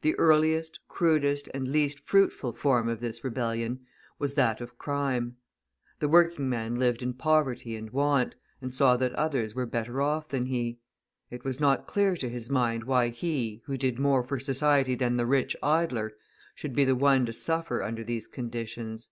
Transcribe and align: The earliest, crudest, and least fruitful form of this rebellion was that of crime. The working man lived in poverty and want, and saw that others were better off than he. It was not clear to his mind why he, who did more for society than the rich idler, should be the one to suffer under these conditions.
The 0.00 0.16
earliest, 0.16 0.80
crudest, 0.88 1.48
and 1.54 1.68
least 1.68 2.00
fruitful 2.00 2.52
form 2.52 2.88
of 2.88 2.98
this 2.98 3.22
rebellion 3.22 3.86
was 4.18 4.34
that 4.34 4.60
of 4.60 4.76
crime. 4.76 5.36
The 6.00 6.08
working 6.08 6.48
man 6.48 6.74
lived 6.80 7.00
in 7.00 7.14
poverty 7.14 7.76
and 7.76 7.88
want, 7.90 8.34
and 8.60 8.74
saw 8.74 8.96
that 8.96 9.12
others 9.14 9.54
were 9.54 9.64
better 9.64 10.02
off 10.02 10.26
than 10.26 10.46
he. 10.46 10.80
It 11.30 11.44
was 11.44 11.60
not 11.60 11.86
clear 11.86 12.16
to 12.16 12.28
his 12.28 12.50
mind 12.50 12.82
why 12.82 13.10
he, 13.10 13.62
who 13.66 13.76
did 13.76 14.00
more 14.00 14.24
for 14.24 14.40
society 14.40 14.96
than 14.96 15.16
the 15.16 15.26
rich 15.26 15.54
idler, 15.62 16.14
should 16.56 16.74
be 16.74 16.84
the 16.84 16.96
one 16.96 17.24
to 17.26 17.32
suffer 17.32 17.84
under 17.84 18.02
these 18.02 18.26
conditions. 18.26 19.10